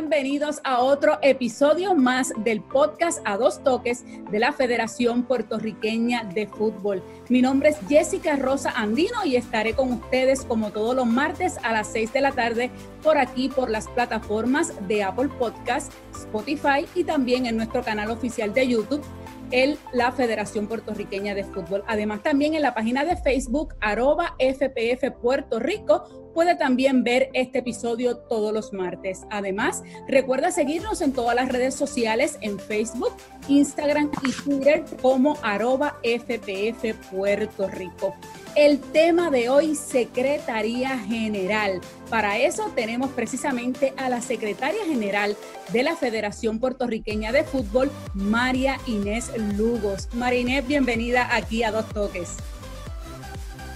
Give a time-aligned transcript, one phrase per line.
[0.00, 6.46] bienvenidos a otro episodio más del podcast A Dos Toques de la Federación Puertorriqueña de
[6.46, 7.02] Fútbol.
[7.28, 11.72] Mi nombre es Jessica Rosa Andino y estaré con ustedes como todos los martes a
[11.72, 12.70] las 6 de la tarde
[13.02, 18.54] por aquí por las plataformas de Apple Podcast, Spotify y también en nuestro canal oficial
[18.54, 19.04] de YouTube
[19.50, 21.82] en la Federación Puertorriqueña de Fútbol.
[21.86, 27.58] Además, también en la página de Facebook, arroba FPF Puerto Rico, puede también ver este
[27.58, 29.22] episodio todos los martes.
[29.28, 33.10] Además, recuerda seguirnos en todas las redes sociales, en Facebook,
[33.48, 38.14] Instagram y Twitter como arroba FPF Puerto Rico.
[38.54, 41.80] El tema de hoy, Secretaría General.
[42.08, 45.36] Para eso tenemos precisamente a la Secretaria General
[45.72, 50.08] de la Federación Puertorriqueña de Fútbol, María Inés Lugos.
[50.14, 52.36] María Inés, bienvenida aquí a Dos Toques.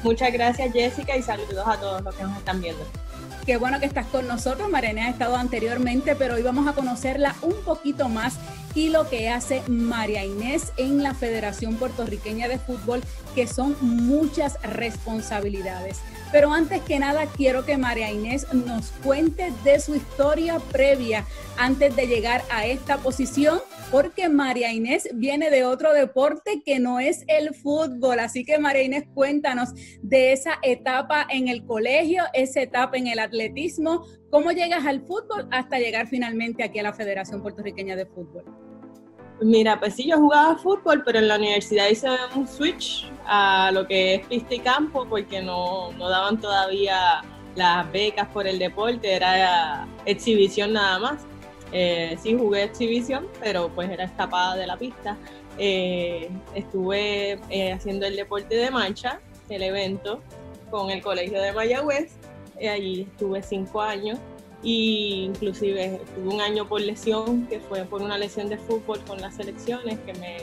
[0.02, 2.84] Muchas gracias Jessica y saludos a todos los que nos están viendo.
[3.46, 4.68] Qué bueno que estás con nosotros.
[4.68, 8.36] María ha estado anteriormente, pero hoy vamos a conocerla un poquito más
[8.74, 13.02] y lo que hace María Inés en la Federación Puertorriqueña de Fútbol,
[13.34, 15.98] que son muchas responsabilidades.
[16.32, 21.26] Pero antes que nada, quiero que María Inés nos cuente de su historia previa
[21.58, 26.98] antes de llegar a esta posición, porque María Inés viene de otro deporte que no
[26.98, 28.18] es el fútbol.
[28.18, 33.18] Así que María Inés, cuéntanos de esa etapa en el colegio, esa etapa en el
[33.18, 38.61] atletismo, ¿Cómo llegas al fútbol hasta llegar finalmente aquí a la Federación Puertorriqueña de Fútbol?
[39.42, 43.86] Mira, pues sí, yo jugaba fútbol, pero en la universidad hice un switch a lo
[43.86, 47.22] que es pista y campo, porque no, no daban todavía
[47.56, 51.22] las becas por el deporte, era exhibición nada más.
[51.72, 55.16] Eh, sí jugué exhibición, pero pues era escapada de la pista.
[55.58, 60.20] Eh, estuve eh, haciendo el deporte de marcha, el evento,
[60.70, 62.12] con el Colegio de Mayagüez
[62.62, 64.18] eh, allí estuve cinco años
[64.62, 69.20] y inclusive tuve un año por lesión, que fue por una lesión de fútbol con
[69.20, 70.36] las selecciones, que me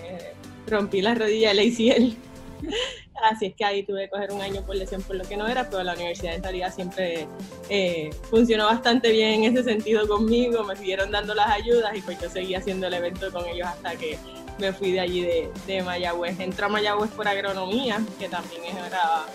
[0.68, 1.64] rompí la rodilla de
[1.96, 2.18] él
[3.32, 5.48] Así es que ahí tuve que coger un año por lesión por lo que no
[5.48, 7.28] era, pero la universidad en realidad siempre
[7.70, 12.20] eh, funcionó bastante bien en ese sentido conmigo, me siguieron dando las ayudas y pues
[12.22, 14.18] yo seguí haciendo el evento con ellos hasta que
[14.58, 16.40] me fui de allí de, de Mayagüez.
[16.40, 19.26] Entré a Mayagüez por agronomía, que también era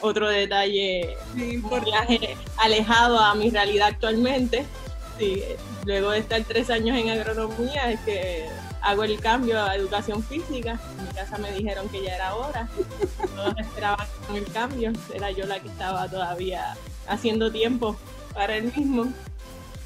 [0.00, 1.62] otro detalle sí,
[2.56, 4.64] alejado a mi realidad actualmente.
[5.18, 5.42] Sí,
[5.84, 8.46] luego de estar tres años en agronomía es que
[8.80, 10.80] hago el cambio a educación física.
[10.98, 12.68] En mi casa me dijeron que ya era hora.
[13.34, 14.92] Todos esperaban el cambio.
[15.12, 16.76] Era yo la que estaba todavía
[17.08, 17.96] haciendo tiempo
[18.32, 19.12] para el mismo.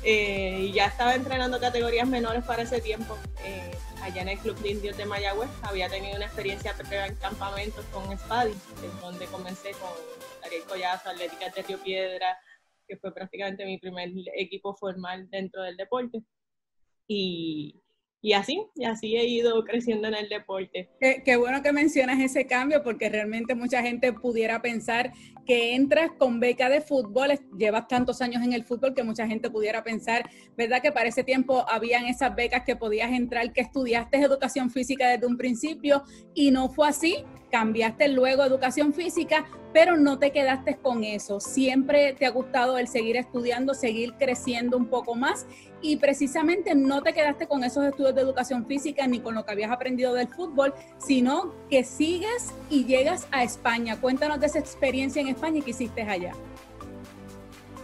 [0.02, 3.16] Eh, y ya estaba entrenando categorías menores para ese tiempo.
[3.44, 5.50] Eh, allá en el Club de Indios de Mayagüez.
[5.62, 8.54] Había tenido una experiencia previa en campamentos con Spadi,
[9.00, 9.90] donde comencé con
[10.44, 12.36] Ariel Collazo, Atlética de Río Piedra,
[12.86, 16.22] que fue prácticamente mi primer equipo formal dentro del deporte.
[17.06, 17.81] Y,
[18.22, 20.88] y así, y así he ido creciendo en el deporte.
[21.00, 25.12] Qué, qué, bueno que mencionas ese cambio, porque realmente mucha gente pudiera pensar
[25.44, 29.50] que entras con beca de fútbol, llevas tantos años en el fútbol que mucha gente
[29.50, 30.80] pudiera pensar, ¿verdad?
[30.80, 35.26] Que para ese tiempo habían esas becas que podías entrar, que estudiaste educación física desde
[35.26, 41.04] un principio y no fue así cambiaste luego educación física, pero no te quedaste con
[41.04, 41.38] eso.
[41.38, 45.46] Siempre te ha gustado el seguir estudiando, seguir creciendo un poco más
[45.82, 49.52] y precisamente no te quedaste con esos estudios de educación física ni con lo que
[49.52, 54.00] habías aprendido del fútbol, sino que sigues y llegas a España.
[54.00, 56.32] Cuéntanos de esa experiencia en España y qué hiciste allá.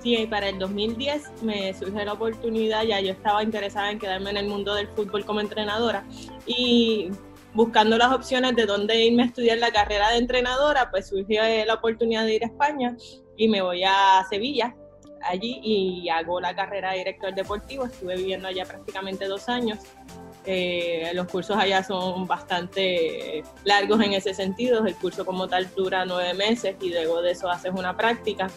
[0.03, 4.39] Sí, para el 2010 me surgió la oportunidad, ya yo estaba interesada en quedarme en
[4.39, 6.05] el mundo del fútbol como entrenadora
[6.47, 7.11] y
[7.55, 11.75] buscando las opciones de dónde irme a estudiar la carrera de entrenadora, pues surgió la
[11.75, 12.97] oportunidad de ir a España
[13.37, 14.75] y me voy a Sevilla
[15.23, 17.87] allí y hago la carrera de director deportivo.
[17.87, 19.79] Estuve viviendo allá prácticamente dos años.
[20.45, 24.87] Eh, los cursos allá son bastante largos en ese sentido.
[24.87, 28.49] El curso como tal dura nueve meses y luego de eso haces una práctica.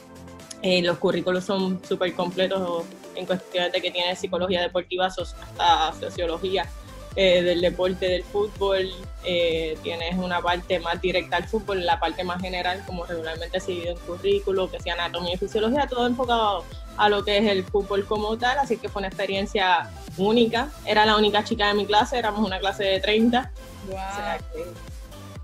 [0.61, 2.85] Eh, los currículos son súper completos
[3.15, 6.69] en cuestiones de que tiene psicología deportiva hasta sociología
[7.15, 8.89] eh, del deporte del fútbol,
[9.25, 13.71] eh, tienes una parte más directa al fútbol, la parte más general, como regularmente se
[13.71, 16.63] divide en currículo, que sea anatomía y fisiología, todo enfocado
[16.95, 20.69] a lo que es el fútbol como tal, así que fue una experiencia única.
[20.85, 23.51] Era la única chica de mi clase, éramos una clase de 30.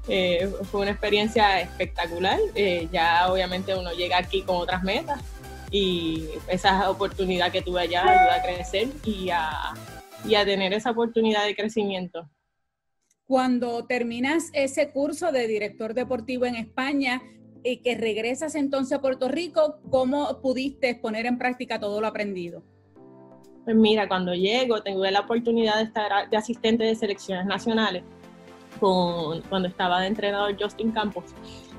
[0.08, 2.40] Eh, fue una experiencia espectacular.
[2.94, 5.20] ya obviamente uno llega aquí con otras metas
[5.70, 9.74] y esa oportunidad que tuve allá ayuda a crecer y a
[10.26, 12.30] y a tener esa oportunidad de crecimiento.
[13.26, 17.22] Cuando terminas ese curso de director deportivo en España
[17.64, 22.64] y que regresas entonces a Puerto Rico, ¿cómo pudiste poner en práctica todo lo aprendido?
[23.66, 28.04] Pues mira, cuando llego, tuve la oportunidad de estar de asistente de selecciones nacionales
[28.80, 31.26] con, cuando estaba de entrenador Justin Campos.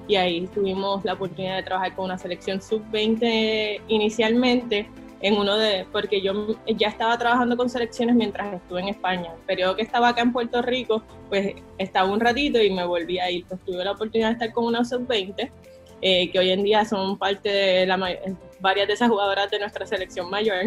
[0.06, 4.86] Y ahí tuvimos la oportunidad de trabajar con una selección sub-20 inicialmente,
[5.20, 9.32] en uno de, porque yo ya estaba trabajando con selecciones mientras estuve en España.
[9.34, 13.18] El periodo que estaba acá en Puerto Rico, pues estaba un ratito y me volví
[13.18, 13.44] a ir.
[13.46, 15.50] Pues tuve la oportunidad de estar con una sub-20,
[16.00, 17.98] eh, que hoy en día son parte de la,
[18.60, 20.66] varias de esas jugadoras de nuestra selección mayor.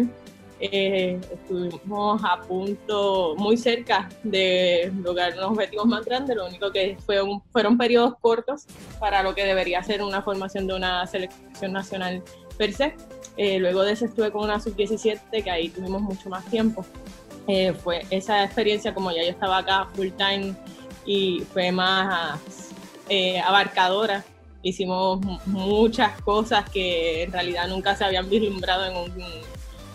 [0.64, 6.96] Eh, estuvimos a punto, muy cerca de lograr unos objetivos más grandes, lo único que
[7.04, 7.16] fue
[7.50, 8.66] fueron periodos cortos
[9.00, 12.22] para lo que debería ser una formación de una selección nacional
[12.56, 12.94] per se.
[13.36, 16.84] Eh, luego de eso estuve con una sub-17, que ahí tuvimos mucho más tiempo.
[17.46, 20.54] Eh, fue esa experiencia, como ya yo estaba acá full time
[21.06, 22.38] y fue más
[23.44, 24.24] abarcadora,
[24.62, 29.42] hicimos muchas cosas que en realidad nunca se habían vislumbrado en un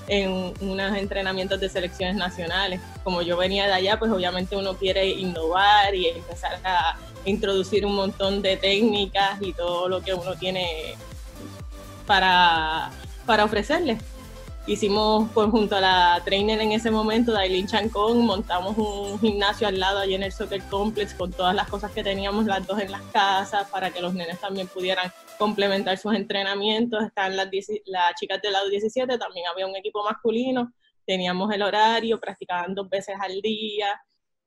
[0.07, 2.79] en unos entrenamientos de selecciones nacionales.
[3.03, 7.95] Como yo venía de allá, pues obviamente uno quiere innovar y empezar a introducir un
[7.95, 10.95] montón de técnicas y todo lo que uno tiene
[12.05, 12.89] para,
[13.27, 14.01] para ofrecerles
[14.67, 19.79] hicimos pues junto a la trainer en ese momento, Dailin Chancón, montamos un gimnasio al
[19.79, 22.91] lado allí en el Soccer Complex con todas las cosas que teníamos las dos en
[22.91, 27.03] las casas para que los nenes también pudieran complementar sus entrenamientos.
[27.03, 27.47] Estaban las,
[27.85, 30.73] las chicas del lado 17, también había un equipo masculino,
[31.05, 33.99] teníamos el horario, practicaban dos veces al día.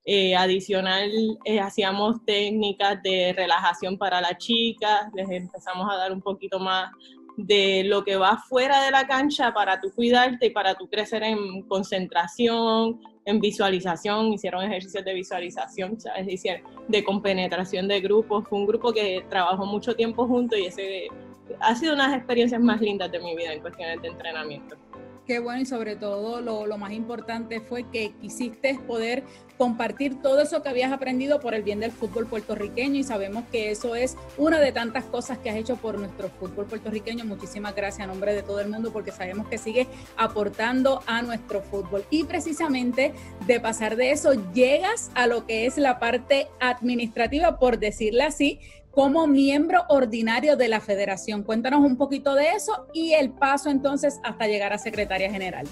[0.02, 1.10] Eh, adicional,
[1.44, 6.90] eh, hacíamos técnicas de relajación para las chicas, les empezamos a dar un poquito más
[7.46, 11.22] de lo que va fuera de la cancha para tu cuidarte y para tu crecer
[11.22, 15.96] en concentración, en visualización, hicieron ejercicios de visualización,
[16.88, 21.08] de compenetración de grupos, fue un grupo que trabajó mucho tiempo juntos y ese
[21.60, 24.76] ha sido una de las experiencias más lindas de mi vida en cuestiones de entrenamiento.
[25.30, 29.22] Qué bueno y sobre todo lo, más importante fue que quisiste poder
[29.56, 33.70] compartir todo eso que habías aprendido por el bien del fútbol puertorriqueño y sabemos que
[33.70, 37.24] eso es una de tantas cosas que has hecho por nuestro fútbol puertorriqueño.
[37.24, 39.86] Muchísimas gracias a nombre de todo el mundo porque sabemos que sigue
[40.16, 42.04] aportando a nuestro fútbol.
[42.10, 43.12] Y precisamente
[43.46, 48.58] de pasar de eso llegas a lo que es la parte administrativa, por decirle así,
[48.90, 51.42] como miembro ordinario de la federación.
[51.42, 55.66] Cuéntanos un poquito de eso y el paso entonces hasta llegar a secretaria general.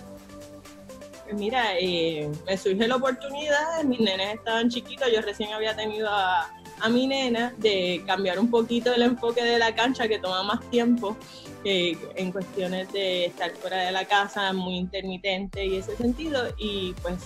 [1.24, 6.08] Pues mira, eh, me surge la oportunidad, mis nenes estaban chiquitos, yo recién había tenido
[6.10, 6.50] a,
[6.90, 11.16] mi nena de cambiar un poquito el enfoque de la cancha que toma más tiempo
[11.64, 16.94] eh, en cuestiones de estar fuera de la casa, muy intermitente y ese sentido, y
[17.02, 17.16] pues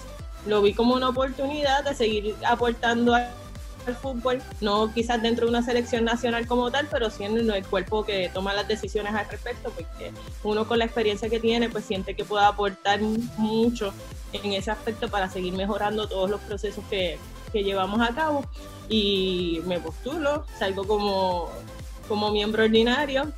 [0.47, 3.15] lo vi como una oportunidad de seguir aportando
[3.91, 8.05] el fútbol, no quizás dentro de una selección nacional como tal, pero siendo el cuerpo
[8.05, 10.13] que toma las decisiones al respecto, porque
[10.45, 13.93] uno con la experiencia que tiene, pues siente que puede aportar mucho
[14.33, 17.19] en ese aspecto para seguir mejorando todos los procesos que,
[17.53, 18.45] que llevamos a cabo.
[18.89, 21.51] Y me postulo, salgo como,
[22.09, 23.33] como miembro ordinario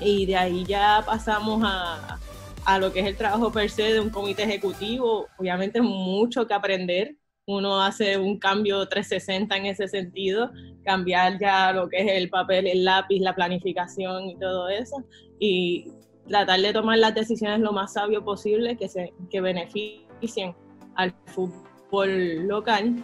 [0.00, 2.18] y de ahí ya pasamos a,
[2.64, 6.54] a lo que es el trabajo per se de un comité ejecutivo, obviamente mucho que
[6.54, 7.16] aprender,
[7.46, 10.50] uno hace un cambio 360 en ese sentido,
[10.84, 15.04] cambiar ya lo que es el papel, el lápiz, la planificación y todo eso,
[15.38, 15.86] y
[16.28, 20.54] tratar de tomar las decisiones lo más sabio posible que, se, que beneficien
[20.94, 23.02] al fútbol local.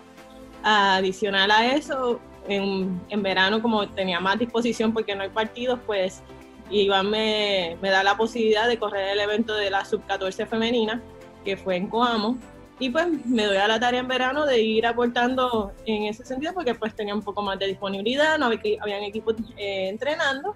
[0.62, 6.22] Adicional a eso, en, en, verano como tenía más disposición porque no hay partidos, pues
[6.70, 11.02] Iván me, me da la posibilidad de correr el evento de la sub-14 femenina,
[11.44, 12.38] que fue en Coamo,
[12.78, 16.52] y pues me doy a la tarea en verano de ir aportando en ese sentido
[16.52, 20.54] porque pues tenía un poco más de disponibilidad, no había, habían equipos eh, entrenando.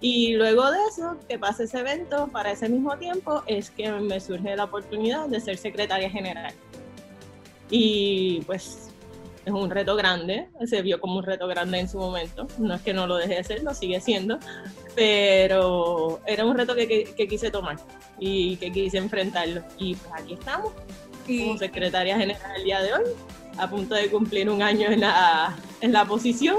[0.00, 4.20] Y luego de eso, que pasa ese evento, para ese mismo tiempo, es que me
[4.20, 6.52] surge la oportunidad de ser secretaria general.
[7.70, 8.90] Y pues
[9.46, 12.82] es un reto grande, se vio como un reto grande en su momento, no es
[12.82, 14.38] que no lo deje de ser, lo sigue siendo,
[14.94, 17.76] pero era un reto que, que, que quise tomar
[18.18, 19.62] y que quise enfrentarlo.
[19.78, 20.72] Y pues aquí estamos,
[21.26, 23.04] como secretaria general el día de hoy,
[23.58, 26.56] a punto de cumplir un año en la, en la posición.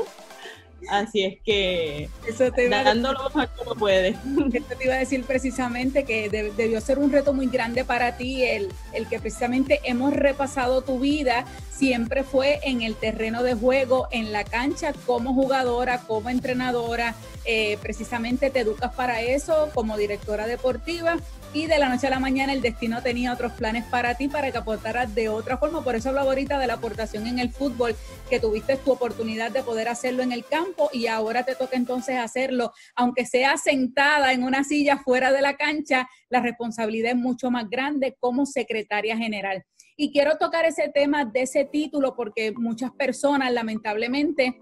[0.89, 4.09] Así es que Eso te dando lo mejor como puede.
[4.53, 8.43] Eso te iba a decir precisamente que debió ser un reto muy grande para ti
[8.43, 14.07] el, el que precisamente hemos repasado tu vida, siempre fue en el terreno de juego,
[14.11, 17.15] en la cancha, como jugadora, como entrenadora,
[17.45, 21.17] eh, precisamente te educas para eso como directora deportiva
[21.53, 24.51] y de la noche a la mañana el destino tenía otros planes para ti para
[24.51, 25.83] que aportaras de otra forma.
[25.83, 27.95] Por eso hablo ahorita de la aportación en el fútbol,
[28.29, 31.75] que tuviste tu oportunidad de poder hacerlo en el campo campo y ahora te toca
[31.75, 37.17] entonces hacerlo, aunque sea sentada en una silla fuera de la cancha, la responsabilidad es
[37.17, 39.63] mucho más grande como secretaria general.
[39.97, 44.61] Y quiero tocar ese tema de ese título porque muchas personas lamentablemente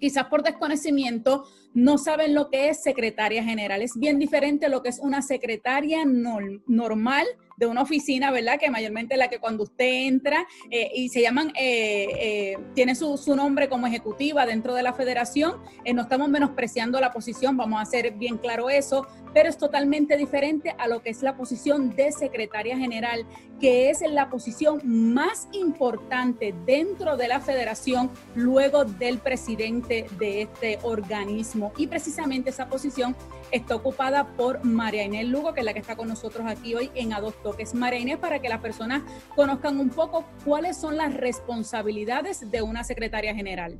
[0.00, 3.82] quizás por desconocimiento, no saben lo que es secretaria general.
[3.82, 7.26] Es bien diferente lo que es una secretaria normal
[7.56, 8.58] de una oficina, ¿verdad?
[8.58, 13.16] Que mayormente la que cuando usted entra eh, y se llaman, eh, eh, tiene su,
[13.36, 15.56] nombre como ejecutiva dentro de la federación,
[15.94, 20.74] no estamos menospreciando la posición, vamos a hacer bien claro eso, pero es totalmente diferente
[20.78, 23.26] a lo que es la posición de secretaria general,
[23.60, 30.78] que es la posición más importante dentro de la federación luego del presidente de este
[30.82, 31.72] organismo.
[31.76, 33.16] Y precisamente esa posición
[33.50, 36.90] está ocupada por María Inés Lugo, que es la que está con nosotros aquí hoy
[36.94, 37.74] en A Dos Toques.
[37.74, 39.02] María Inés, para que las personas
[39.34, 43.78] conozcan un poco cuáles son las responsabilidades de una secretaria general.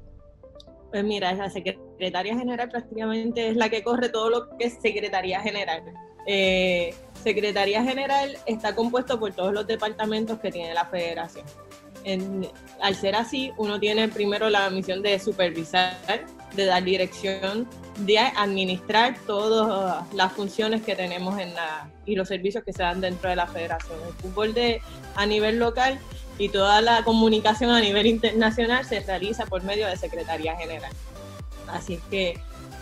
[0.91, 5.41] Pues mira, la secretaria general prácticamente es la que corre todo lo que es secretaría
[5.41, 5.83] general.
[6.29, 11.45] Eh, secretaría general está compuesto por todos los departamentos que tiene la federación.
[12.81, 15.97] Al ser así, uno tiene primero la misión de supervisar,
[16.55, 22.63] de dar dirección, de administrar todas las funciones que tenemos en la, y los servicios
[22.65, 23.99] que se dan dentro de la federación.
[24.07, 24.81] El fútbol de,
[25.17, 25.99] a nivel local
[26.39, 30.93] y toda la comunicación a nivel internacional se realiza por medio de Secretaría General.
[31.69, 32.39] Así que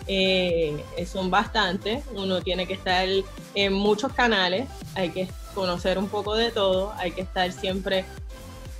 [0.06, 3.08] eh, son bastantes, uno tiene que estar
[3.54, 8.04] en muchos canales, hay que conocer un poco de todo, hay que estar siempre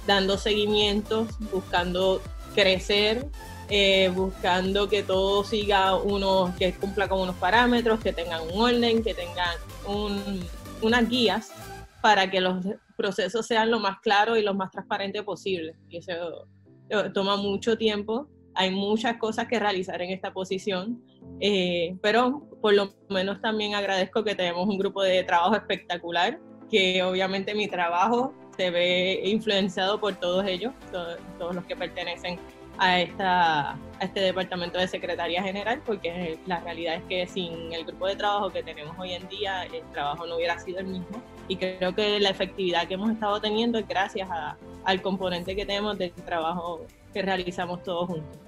[0.06, 2.20] dando seguimientos, buscando
[2.54, 3.26] crecer,
[3.70, 9.02] eh, buscando que todo siga uno, que cumpla con unos parámetros, que tengan un orden,
[9.02, 9.56] que tengan
[10.82, 11.50] unas guías
[12.02, 12.64] para que los
[12.96, 15.76] procesos sean lo más claros y lo más transparentes posible.
[15.88, 16.46] Y eso
[16.90, 21.02] eh, toma mucho tiempo, hay muchas cosas que realizar en esta posición,
[21.40, 26.38] eh, pero por lo menos también agradezco que tenemos un grupo de trabajo espectacular,
[26.70, 30.72] que obviamente mi trabajo se ve influenciado por todos ellos,
[31.38, 32.38] todos los que pertenecen
[32.78, 37.84] a, esta, a este departamento de Secretaría General, porque la realidad es que sin el
[37.84, 41.22] grupo de trabajo que tenemos hoy en día, el trabajo no hubiera sido el mismo.
[41.48, 44.28] Y creo que la efectividad que hemos estado teniendo es gracias
[44.84, 48.43] al componente que tenemos del trabajo que realizamos todos juntos.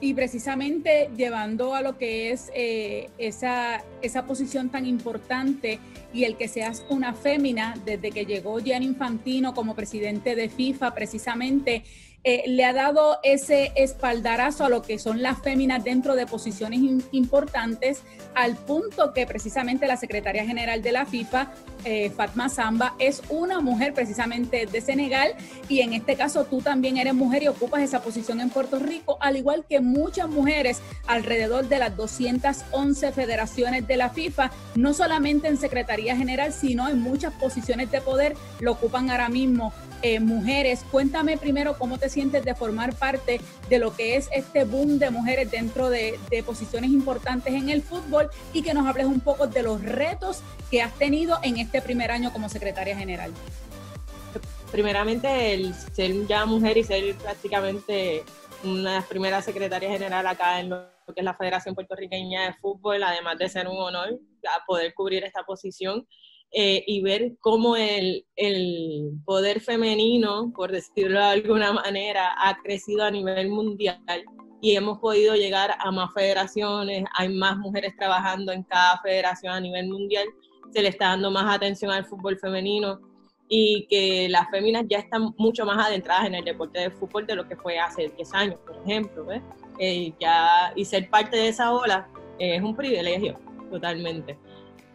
[0.00, 5.78] Y precisamente llevando a lo que es eh, esa, esa posición tan importante
[6.12, 10.94] y el que seas una fémina, desde que llegó Gianni Infantino como presidente de FIFA,
[10.94, 11.84] precisamente
[12.26, 16.80] eh, le ha dado ese espaldarazo a lo que son las féminas dentro de posiciones
[17.12, 18.02] importantes,
[18.34, 21.52] al punto que precisamente la secretaria general de la FIFA,
[21.84, 25.34] eh, Fatma Samba, es una mujer precisamente de Senegal
[25.68, 29.18] y en este caso tú también eres mujer y ocupas esa posición en Puerto Rico,
[29.20, 35.48] al igual que muchas mujeres alrededor de las 211 federaciones de la FIFA, no solamente
[35.48, 40.84] en Secretaría General, sino en muchas posiciones de poder lo ocupan ahora mismo eh, mujeres.
[40.90, 45.10] Cuéntame primero cómo te sientes de formar parte de lo que es este boom de
[45.10, 49.62] mujeres dentro de, posiciones importantes en el fútbol y que nos hables un poco de
[49.62, 53.32] los retos que has tenido en este primer año como secretaria general.
[54.70, 58.24] Primeramente, el ser ya mujer y ser prácticamente
[58.64, 62.54] una de las primeras secretarias general acá en lo que es la Federación Puertorriqueña de
[62.54, 64.18] Fútbol, además de ser un honor
[64.66, 66.06] poder cubrir esta posición
[66.56, 73.02] eh, y ver cómo el, el, poder femenino, por decirlo de alguna manera, ha crecido
[73.02, 73.98] a nivel mundial
[74.60, 79.60] y hemos podido llegar a más federaciones, hay más mujeres trabajando en cada federación a
[79.60, 80.26] nivel mundial,
[80.72, 83.00] se le está dando más atención al fútbol femenino
[83.48, 87.34] y que las féminas ya están mucho más adentradas en el deporte de fútbol de
[87.34, 89.26] lo que fue hace 10 años, por ejemplo.
[89.80, 92.08] Eh, ya, y ser parte de esa ola
[92.38, 93.38] es un privilegio,
[93.70, 94.38] totalmente.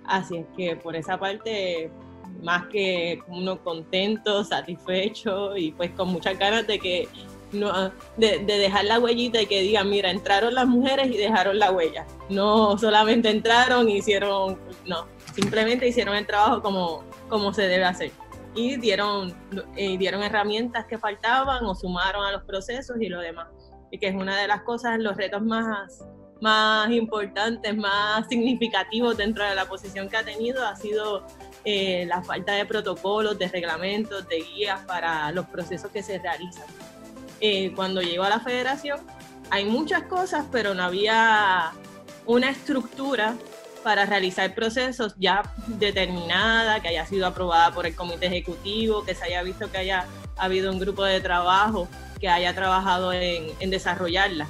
[0.10, 1.92] Así es que por esa parte,
[2.42, 7.08] más que uno contento, satisfecho y pues con muchas ganas de que
[7.52, 11.72] no, de, dejar la huellita y que digan, mira, entraron las mujeres y dejaron la
[11.72, 12.08] huella.
[12.30, 18.12] No solamente entraron hicieron, no, simplemente hicieron el trabajo como, como se debe hacer.
[18.56, 19.36] Y dieron,
[19.78, 23.48] y dieron herramientas que faltaban o sumaron a los procesos y lo demás.
[23.92, 26.04] Y que es una de las cosas, los retos más,
[26.42, 31.26] más importantes, más significativos dentro de la posición que ha tenido ha sido
[31.66, 36.66] eh, la falta de protocolos, de reglamentos, de guías para los procesos que se realizan.
[37.42, 39.00] Eh, cuando llegó a la federación
[39.50, 41.72] hay muchas cosas, pero no había
[42.26, 43.36] una estructura
[43.84, 49.26] para realizar procesos ya determinada, que haya sido aprobada por el comité ejecutivo, que se
[49.26, 50.06] haya visto que haya
[50.38, 51.88] habido un grupo de trabajo
[52.20, 54.48] que haya trabajado en, en desarrollarla.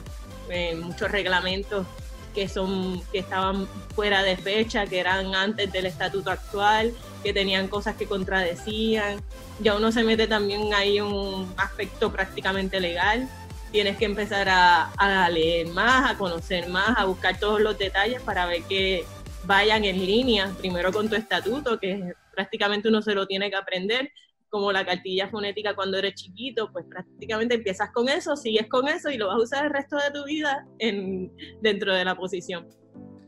[0.50, 1.86] En muchos reglamentos
[2.34, 7.68] que son que estaban fuera de fecha, que eran antes del estatuto actual, que tenían
[7.68, 9.20] cosas que contradecían.
[9.60, 13.28] Ya uno se mete también ahí un aspecto prácticamente legal.
[13.72, 18.22] Tienes que empezar a, a leer más, a conocer más, a buscar todos los detalles
[18.22, 19.06] para ver que
[19.44, 24.12] vayan en línea, primero con tu estatuto, que prácticamente uno se lo tiene que aprender,
[24.50, 29.10] como la cartilla fonética cuando eres chiquito, pues prácticamente empiezas con eso, sigues con eso
[29.10, 32.68] y lo vas a usar el resto de tu vida en, dentro de la posición.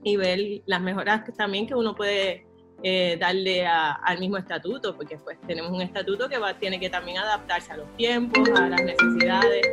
[0.03, 2.47] Y ver las mejoras también que uno puede
[2.83, 7.19] eh, darle al mismo estatuto, porque pues tenemos un estatuto que va, tiene que también
[7.19, 9.67] adaptarse a los tiempos, a las necesidades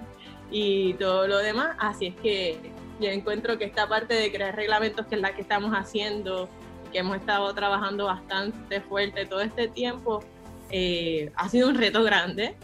[0.50, 1.76] y todo lo demás.
[1.78, 2.58] Así es que
[3.00, 6.48] yo encuentro que esta parte de crear reglamentos, que es la que estamos haciendo,
[6.92, 10.22] que hemos estado trabajando bastante fuerte todo este tiempo,
[10.70, 12.54] eh, ha sido un reto grande,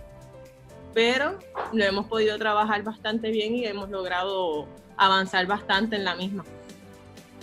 [0.94, 1.38] pero
[1.73, 4.66] lo hemos podido trabajar bastante bien y hemos logrado
[4.97, 6.44] avanzar bastante en la misma.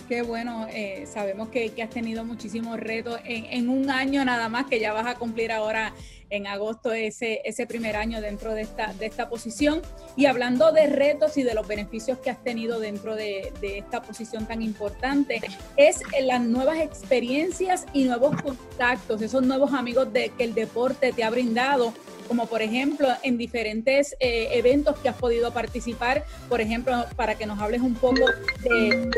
[0.08, 4.66] Qué bueno, eh, sabemos que, has tenido muchísimos retos en, en, un año nada más,
[4.66, 5.92] que ya vas a cumplir ahora
[6.30, 9.82] en agosto ese, ese primer año dentro de esta, de esta posición.
[10.16, 14.02] Y hablando de retos y de los beneficios que has tenido dentro de, de esta
[14.02, 15.40] posición tan importante,
[15.76, 21.24] es las nuevas experiencias y nuevos contactos, esos nuevos amigos de, que el deporte te
[21.24, 21.92] ha brindado
[22.26, 27.46] como por ejemplo en diferentes eh, eventos que has podido participar, por ejemplo, para que
[27.46, 28.24] nos hables un poco
[28.62, 29.10] de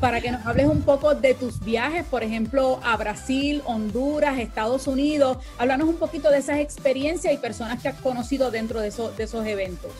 [0.00, 4.86] para que nos hables un poco de tus viajes, por ejemplo, a Brasil, Honduras, Estados
[4.86, 5.38] Unidos.
[5.58, 9.90] Háblanos un poquito de esas experiencias y personas que has conocido dentro de, esos eventos.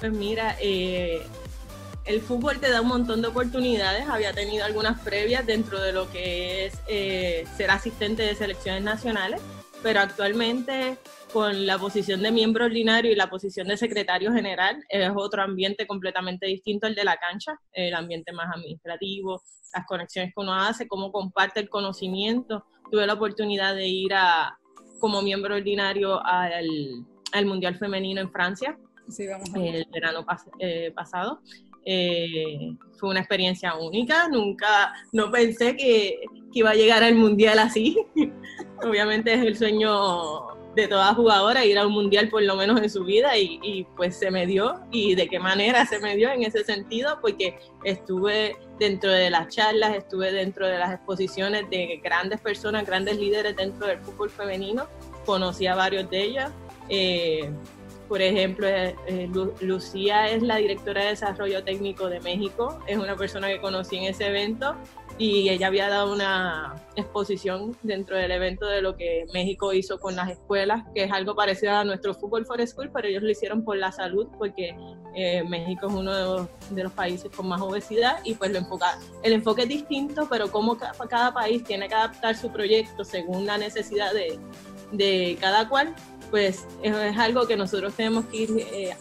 [0.00, 1.22] Pues mira, eh,
[2.04, 4.08] el fútbol te da un montón de oportunidades.
[4.08, 9.40] Había tenido algunas previas dentro de lo que es eh, ser asistente de selecciones nacionales,
[9.82, 10.98] pero actualmente
[11.32, 15.86] con la posición de miembro ordinario y la posición de secretario general es otro ambiente
[15.86, 19.42] completamente distinto al de la cancha, el ambiente más administrativo,
[19.74, 22.64] las conexiones que uno hace, cómo comparte el conocimiento.
[22.90, 24.58] Tuve la oportunidad de ir a,
[24.98, 26.66] como miembro ordinario al,
[27.32, 28.76] al Mundial Femenino en Francia
[29.18, 30.24] el verano
[30.58, 31.40] eh, pasado.
[31.84, 36.20] Eh, fue una experiencia única, nunca, no pensé que,
[36.52, 37.96] que iba a llegar al Mundial así.
[38.82, 42.88] Obviamente es el sueño de toda jugadora ir a un mundial por lo menos en
[42.88, 44.80] su vida y, pues se me dio.
[44.90, 49.54] Y de qué manera se me dio en ese sentido porque estuve dentro de las
[49.54, 54.86] charlas, estuve dentro de las exposiciones de grandes personas, grandes líderes dentro del fútbol femenino,
[55.26, 56.52] conocí a varios de ellas.
[56.88, 57.50] Eh,
[58.08, 59.30] por ejemplo, eh, eh,
[59.60, 64.04] Lucía es la directora de desarrollo técnico de México, es una persona que conocí en
[64.04, 64.74] ese evento
[65.20, 70.16] y ella había dado una exposición dentro del evento de lo que México hizo con
[70.16, 73.62] las escuelas, que es algo parecido a nuestro Fútbol for School, pero ellos lo hicieron
[73.62, 74.74] por la salud, porque
[75.14, 79.34] eh, México es uno de los, países con más obesidad y pues lo enfoca, el
[79.34, 84.12] enfoque es distinto, pero como cada, país tiene que adaptar su proyecto según la necesidad
[84.14, 85.94] de, cada cual,
[86.30, 88.96] pues es, algo que nosotros tenemos que ir eh,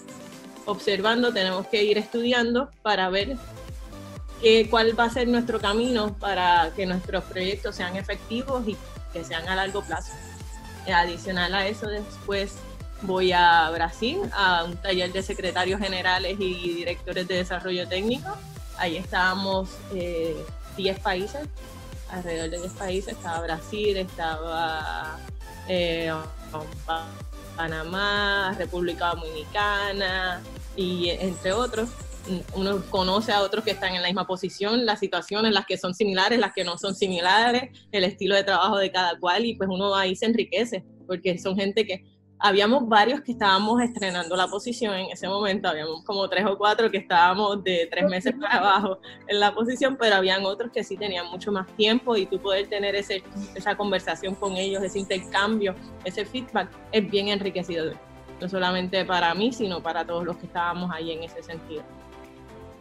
[0.66, 3.38] observando, tenemos que ir estudiando para ver
[4.69, 8.78] cuál va a ser nuestro camino para que nuestros proyectos sean efectivos y
[9.13, 10.13] que sean a largo plazo.
[10.88, 12.56] Adicional a eso, después
[13.02, 18.30] voy a Brasil a un taller de secretarios generales y directores de desarrollo técnico.
[18.78, 21.47] Ahí estábamos 10 eh, países,
[22.10, 23.13] alrededor de 10 países.
[23.13, 25.17] Estaba Brasil, estaba
[25.67, 26.12] eh,
[27.56, 30.41] Panamá, República Dominicana
[30.75, 31.89] y entre otros
[32.56, 35.94] uno conoce a otros que están en la misma posición, las situaciones, las que son
[35.94, 39.70] similares, las que no son similares, el estilo de trabajo de cada cual y pues
[39.72, 42.06] uno ahí se enriquece porque son gente que
[42.40, 46.90] habíamos varios que estábamos estrenando la posición en ese momento, habíamos como tres o cuatro
[46.90, 50.96] que estábamos de tres meses para abajo en la posición, pero habían otros que sí
[50.96, 53.22] tenían mucho más tiempo y tú poder tener ese,
[53.56, 57.98] esa conversación con ellos, ese intercambio, ese feedback, es bien enriquecedor,
[58.39, 61.84] no solamente para mí, sino para todos los que estábamos ahí en ese sentido.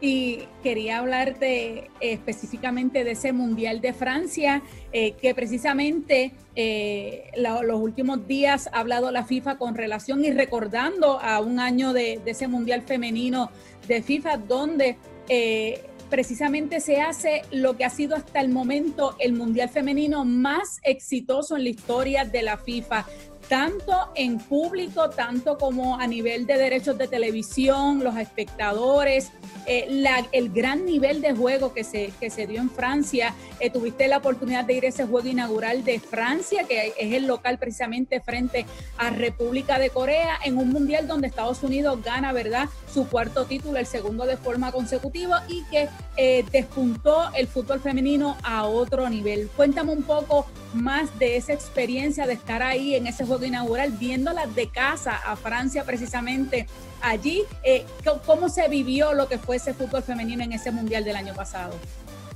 [0.01, 8.27] Y quería hablarte específicamente de ese Mundial de Francia, eh, que precisamente eh, los últimos
[8.29, 12.83] días ha hablado la FIFA con relación y recordando a un año de, ese Mundial
[12.83, 13.51] femenino
[13.89, 19.33] de FIFA, donde eh, precisamente se hace lo que ha sido hasta el momento el
[19.33, 23.05] Mundial femenino más exitoso en la historia de la FIFA
[23.49, 29.33] tanto en público, tanto como a nivel de derechos de televisión, los espectadores,
[29.67, 33.35] eh, el gran nivel de juego que se, que se dio en Francia.
[33.61, 37.27] Eh, tuviste la oportunidad de ir a ese juego inaugural de Francia, que es el
[37.27, 38.67] local precisamente frente
[38.99, 43.79] a República de Corea, en un mundial donde Estados Unidos gana, ¿verdad?, su cuarto título,
[43.79, 49.49] el segundo de forma consecutiva, y que eh, despuntó el fútbol femenino a otro nivel.
[49.57, 54.55] Cuéntame un poco más de esa experiencia de estar ahí en ese juego inaugural, viéndolas
[54.55, 56.67] de casa a Francia precisamente
[57.01, 57.43] allí.
[57.63, 57.85] Eh,
[58.27, 61.75] ¿Cómo se vivió lo que fue ese fútbol femenino en ese mundial del año pasado?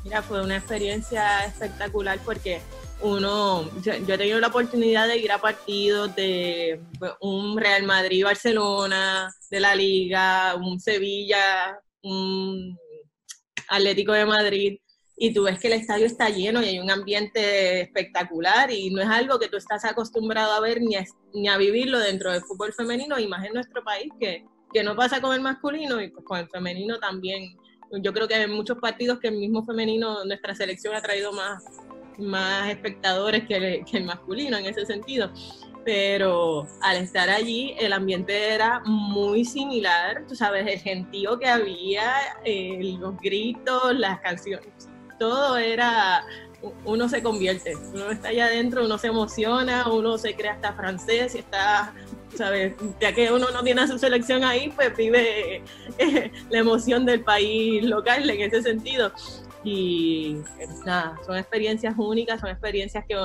[0.05, 2.61] Mira, fue una experiencia espectacular porque
[3.03, 9.33] uno, yo, he tenido la oportunidad de ir a partidos de pues, un Real Madrid-Barcelona,
[9.51, 12.79] de la Liga, un Sevilla, un
[13.69, 14.79] Atlético de Madrid,
[15.17, 19.03] y tú ves que el estadio está lleno y hay un ambiente espectacular y no
[19.03, 22.43] es algo que tú estás acostumbrado a ver ni a, ni a vivirlo dentro del
[22.43, 26.09] fútbol femenino, y más en nuestro país que, que no pasa con el masculino y
[26.09, 27.57] pues con el femenino también.
[28.01, 31.63] Yo creo que hay muchos partidos que el mismo femenino, nuestra selección ha traído más,
[32.19, 35.31] más espectadores que el, masculino en ese sentido
[35.85, 42.15] pero al estar allí el ambiente era muy similar, tú sabes, el gentío que había,
[42.45, 44.89] eh, los gritos, las canciones,
[45.23, 46.27] todo era,
[46.85, 51.37] uno se convierte, uno está allá adentro, uno se emociona, uno se cree hasta francés
[51.37, 51.95] y está,
[52.35, 52.75] ¿sabes?
[53.01, 55.63] Ya que uno no tiene a su selección ahí, pues vive
[55.99, 59.13] eh, la emoción del país local en ese sentido.
[59.63, 60.39] Y
[60.85, 63.17] nada, son experiencias únicas, son experiencias que,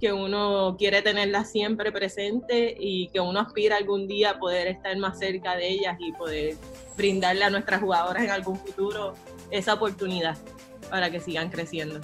[0.00, 5.18] que uno quiere tenerlas siempre presente y que uno aspira algún día poder estar más
[5.18, 6.54] cerca de ellas y poder
[6.96, 9.14] brindarle a nuestras jugadoras en algún futuro
[9.50, 10.38] esa oportunidad
[10.92, 12.00] para que sigan creciendo.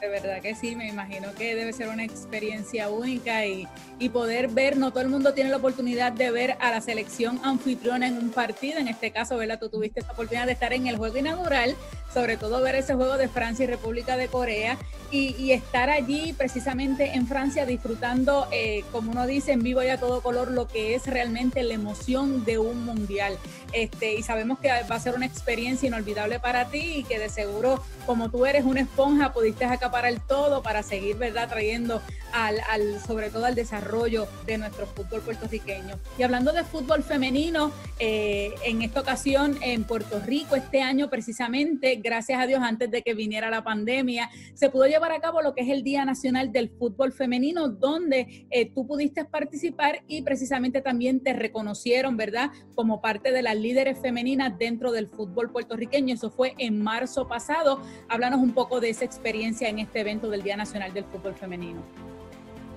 [0.00, 3.68] De verdad que sí, me imagino que debe ser una experiencia única y,
[4.00, 7.40] y, poder ver, no todo el mundo tiene la oportunidad de ver a la selección
[7.44, 9.60] anfitriona en un partido, en este caso, ¿verdad?
[9.60, 11.76] Tú tuviste esa oportunidad de estar en el juego inaugural,
[12.12, 14.78] sobre todo ver ese juego de Francia y República de Corea
[15.12, 19.88] y, y estar allí precisamente en Francia disfrutando, eh, como uno dice, en vivo y
[19.88, 23.38] a todo color, lo que es realmente la emoción de un mundial.
[23.72, 27.28] Este, y sabemos que va a ser una experiencia inolvidable para ti y que de
[27.28, 33.00] seguro, como tú eres una esponja, pudiste acaparar todo para seguir, ¿verdad?, trayendo al, al,
[33.00, 35.98] sobre todo al desarrollo de nuestro fútbol puertorriqueño.
[36.18, 41.96] Y hablando de fútbol femenino, eh, en esta ocasión en Puerto Rico, este año precisamente,
[41.96, 45.54] gracias a Dios, antes de que viniera la pandemia, se pudo llevar a cabo lo
[45.54, 50.80] que es el Día Nacional del Fútbol Femenino, donde eh, tú pudiste participar y precisamente
[50.80, 56.14] también te reconocieron, ¿verdad?, como parte de las líderes femeninas dentro del fútbol puertorriqueño.
[56.14, 57.80] Eso fue en marzo pasado.
[58.08, 61.82] Háblanos un poco de esa experiencia en este evento del Día Nacional del Fútbol Femenino.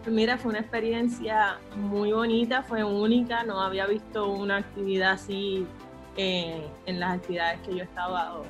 [0.08, 5.68] Mira, fue una experiencia muy bonita, fue única, no había visto una actividad así
[6.16, 8.42] eh, en las actividades que yo estaba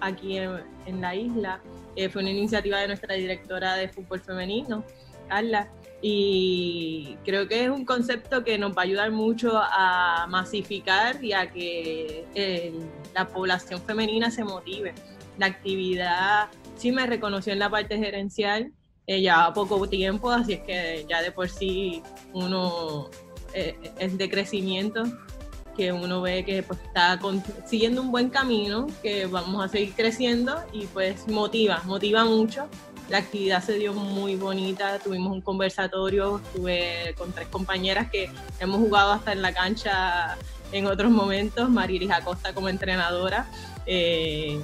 [0.00, 1.60] aquí en, la isla.
[1.96, 4.84] Eh, fue una iniciativa de nuestra directora de fútbol femenino,
[5.26, 5.68] Carla,
[6.02, 11.32] y creo que es un concepto que nos va a ayudar mucho a masificar y
[11.32, 12.74] a que
[13.14, 14.92] la población femenina se motive.
[15.40, 18.72] La actividad sí me reconoció en la parte gerencial,
[19.06, 22.02] eh, ya poco tiempo, así es que ya de por sí
[22.34, 23.08] uno
[23.54, 25.02] eh, es de crecimiento,
[25.74, 27.18] que uno ve que pues, está
[27.64, 32.68] siguiendo un buen camino, que vamos a seguir creciendo y pues motiva, motiva mucho.
[33.08, 38.76] La actividad se dio muy bonita, tuvimos un conversatorio, estuve con tres compañeras que hemos
[38.76, 40.36] jugado hasta en la cancha
[40.70, 43.48] en otros momentos, Marilis Acosta como entrenadora,
[43.86, 44.60] eh,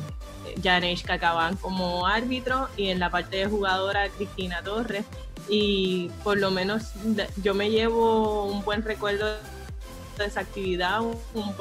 [0.63, 5.05] Janesh Cacabán como árbitro y en la parte de jugadora Cristina Torres.
[5.49, 6.93] Y por lo menos
[7.43, 9.27] yo me llevo un buen recuerdo
[10.19, 11.55] de esa actividad, un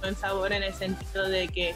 [0.00, 1.74] buen sabor en el sentido de que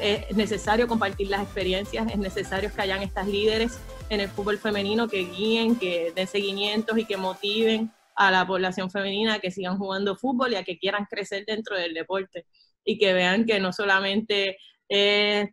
[0.00, 5.08] es necesario compartir las experiencias, es necesario que hayan estas líderes en el fútbol femenino
[5.08, 9.78] que guíen, que den seguimientos y que motiven a la población femenina a que sigan
[9.78, 12.46] jugando fútbol y a que quieran crecer dentro del deporte
[12.84, 14.56] y que vean que no solamente
[14.88, 15.48] es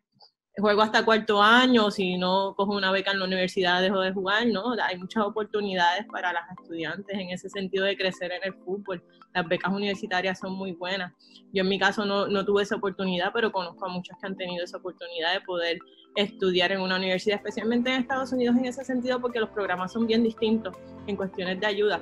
[0.57, 4.47] juego hasta cuarto año, si no cojo una beca en la universidad dejo de jugar,
[4.47, 4.73] ¿no?
[4.83, 9.01] Hay muchas oportunidades para las estudiantes en ese sentido de crecer en el fútbol.
[9.33, 11.13] Las becas universitarias son muy buenas.
[11.53, 14.35] Yo en mi caso no, no tuve esa oportunidad, pero conozco a muchas que han
[14.35, 15.79] tenido esa oportunidad de poder
[16.15, 20.05] estudiar en una universidad, especialmente en Estados Unidos en ese sentido, porque los programas son
[20.05, 20.75] bien distintos
[21.07, 22.01] en cuestiones de ayuda.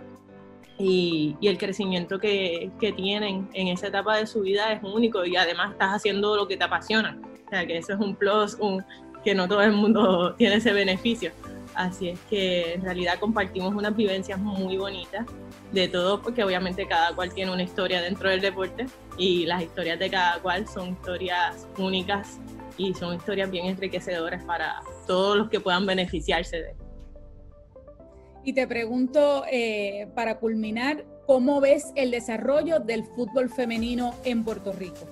[0.79, 5.25] Y, y, el crecimiento que, que, tienen en esa etapa de su vida es único
[5.25, 7.19] y además estás haciendo lo que te apasiona.
[7.45, 8.83] O sea, que eso es un plus, un,
[9.23, 11.31] que no todo el mundo tiene ese beneficio.
[11.75, 15.25] Así es que en realidad compartimos unas vivencias muy bonitas
[15.71, 18.87] de todo, porque obviamente cada cual tiene una historia dentro del deporte
[19.17, 22.39] y las historias de cada cual son historias únicas
[22.77, 26.88] y son historias bien enriquecedoras para todos los que puedan beneficiarse de.
[28.49, 34.73] Y te pregunto, eh, para culminar, ¿cómo ves el desarrollo del fútbol femenino en Puerto
[34.73, 35.07] Rico?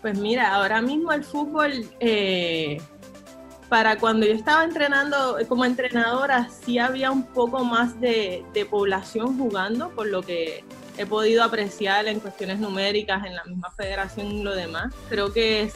[0.00, 2.80] Pues mira, ahora mismo el fútbol, eh,
[3.68, 9.90] para cuando yo estaba entrenando como entrenadora, sí había un poco más de, población jugando,
[9.90, 10.64] por lo que
[10.96, 14.94] he podido apreciar en cuestiones numéricas en la misma federación y lo demás.
[15.10, 15.70] Creo que,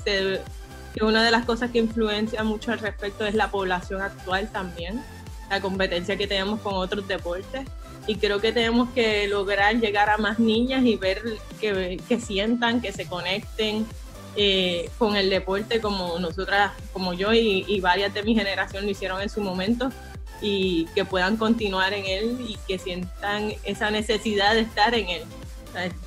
[0.94, 5.04] que una de las cosas que influencia mucho al respecto es la población actual también
[5.50, 7.66] la competencia que tenemos con otros deportes.
[8.06, 11.22] Y creo que tenemos que lograr llegar a más niñas y ver
[11.61, 13.87] que, que sientan, que se conecten
[14.37, 18.90] eh, con el deporte como nosotras, como yo y, y varias de mi generación lo
[18.90, 19.90] hicieron en su momento
[20.40, 25.22] y que puedan continuar en él y que sientan esa necesidad de estar en él.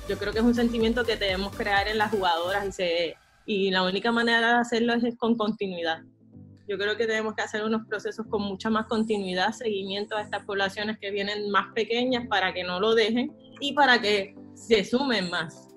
[0.08, 3.70] yo creo que es un sentimiento que debemos crear en las jugadoras y, se, y
[3.70, 6.02] la única manera de hacerlo es con continuidad.
[6.68, 10.44] Yo creo que tenemos que hacer unos procesos con mucha más continuidad, seguimiento a estas
[10.44, 15.28] poblaciones que vienen más pequeñas para que no lo dejen y para que se sumen
[15.28, 15.68] más.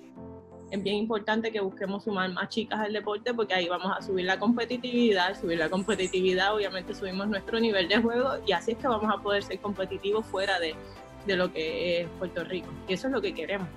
[0.71, 4.26] Es bien importante que busquemos sumar más chicas al deporte porque ahí vamos a subir
[4.26, 8.88] la competitividad, subir la competitividad, obviamente subimos nuestro nivel de juego y así es que
[8.88, 10.76] vamos a poder ser competitivos fuera de,
[11.26, 12.67] de lo que es Puerto Rico.
[12.88, 13.67] Y eso es lo que queremos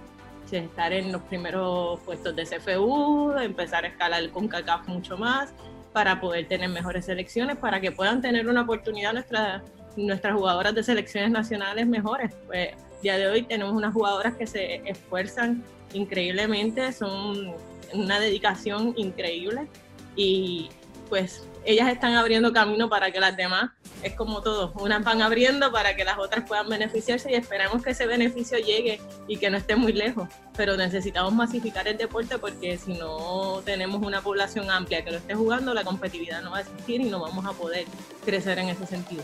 [0.50, 5.54] estar en los primeros puestos de CFU, empezar a escalar con CACAF mucho más
[5.92, 9.62] para poder tener mejores selecciones, para que puedan tener una oportunidad nuestras,
[9.96, 12.32] nuestras jugadoras de selecciones nacionales mejores.
[12.46, 12.70] Pues
[13.02, 17.54] día de hoy tenemos unas jugadoras que se esfuerzan increíblemente, son
[17.94, 19.66] una dedicación increíble
[20.16, 20.68] y
[21.08, 25.70] pues ellas están abriendo camino para que las demás, es como todo, unas van abriendo
[25.70, 29.58] para que las otras puedan beneficiarse y esperamos que ese beneficio llegue y que no
[29.58, 30.30] esté muy lejos.
[30.56, 35.34] Pero necesitamos masificar el deporte porque si no tenemos una población amplia que lo esté
[35.34, 37.84] jugando, la competitividad no va a existir y no vamos a poder
[38.24, 39.22] crecer en ese sentido.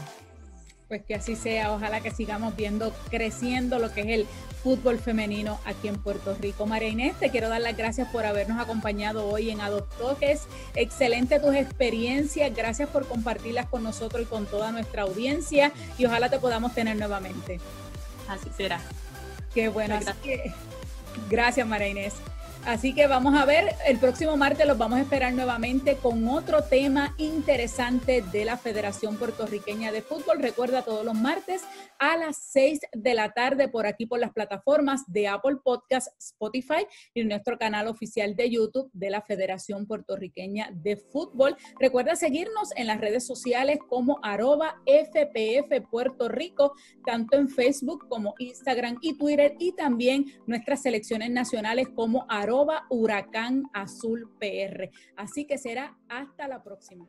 [0.89, 4.27] Pues que así sea, ojalá que sigamos viendo creciendo lo que es el
[4.63, 6.67] fútbol femenino aquí en Puerto Rico.
[6.67, 10.43] María Inés, te quiero dar las gracias por habernos acompañado hoy en Adoptoques.
[10.75, 16.29] Excelente tus experiencias, gracias por compartirlas con nosotros y con toda nuestra audiencia y ojalá
[16.29, 17.61] te podamos tener nuevamente.
[18.29, 18.81] Así será.
[19.55, 20.55] Qué bueno, gracias.
[21.31, 22.15] gracias María Inés.
[22.67, 26.63] Así que vamos a ver, el próximo martes los vamos a esperar nuevamente con otro
[26.63, 30.41] tema interesante de la Federación Puertorriqueña de Fútbol.
[30.41, 31.63] Recuerda todos los martes
[31.99, 36.87] a las 6 de la tarde por aquí por las plataformas de Apple Podcast, Spotify
[37.13, 41.57] y nuestro canal oficial de YouTube de la Federación Puertorriqueña de Fútbol.
[41.79, 46.73] Recuerda seguirnos en las redes sociales como arroba FPF Puerto Rico,
[47.05, 52.25] tanto en Facebook como Instagram y Twitter y también nuestras selecciones nacionales como
[52.55, 54.89] arroba Huracán Azul PR.
[55.17, 57.09] Así que será hasta la próxima.